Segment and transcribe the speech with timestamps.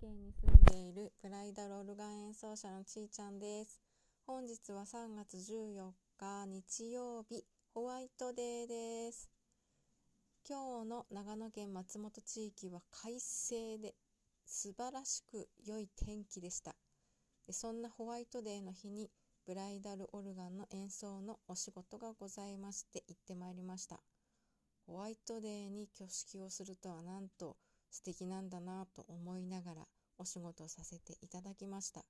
[0.00, 3.80] 県に住んでいるブライダルオルガン演奏者のちーちゃんです。
[4.28, 7.44] 本日は3月14日日曜日
[7.74, 9.28] ホワイトデーです。
[10.48, 13.94] 今日の長野県松本地域は快晴で
[14.46, 16.76] 素晴らしく良い天気でした。
[17.50, 19.10] そんなホワイトデーの日に
[19.48, 23.98] ブライダルオルガンの演奏のお仕事がございまして行ってまいりました。
[24.86, 27.56] ホワイトデーに挙式をするとはなんと
[27.90, 32.04] 素敵なんだなと思いながらお仕事させていただきました。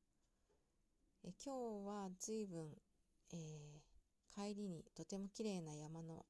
[1.25, 2.69] え今日は随分、
[3.33, 6.25] えー、帰りにとても綺麗な山の、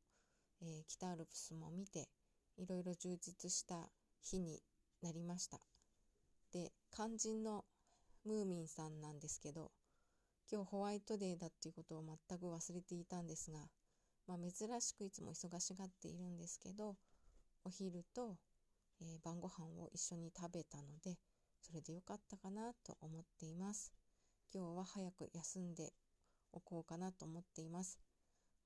[0.61, 2.09] えー、北アルプスも見て
[2.57, 3.91] いろいろ充実した
[4.23, 4.61] 日に
[5.03, 5.61] なりました。
[6.53, 7.65] で肝心の
[8.25, 9.71] ムーミンさんなんですけど
[10.51, 13.61] 今日ホワイトデーだっていうことを全く忘れていたんですが、
[14.27, 16.97] まあ、珍しくいつも忙しがっているんですけど
[17.65, 18.37] お昼と
[19.01, 21.19] えー、晩ご飯を一緒に食べたので
[21.61, 23.93] それでよかったかなと思っています。
[24.53, 25.93] 今日は早く休んで
[26.53, 27.99] おこうかなと思っています。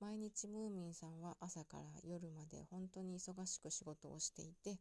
[0.00, 4.78] 毎日ムーミンさんは朝から夜まで本当に忙しく仕事をしていて、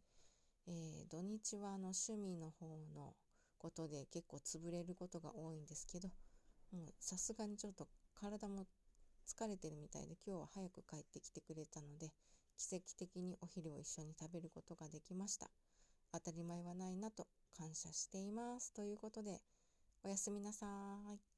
[0.68, 2.66] えー、土日はあの趣味の方
[2.96, 3.14] の
[3.58, 6.10] ことで結構潰れることが多いんですけど
[6.72, 8.66] もうさすがにちょっと体も
[9.28, 12.12] 疲れてるみたいで今日は早く帰ってきてくれたので
[12.58, 15.50] 奇跡的にお昼を一緒に食べることができました。
[16.14, 17.28] 当たり前はないなと
[17.58, 18.74] 感謝しています。
[18.74, 19.42] ということで、
[20.04, 20.68] おやすみなさ
[21.14, 21.31] い。